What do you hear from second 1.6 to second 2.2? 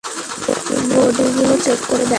Check করে দেখো!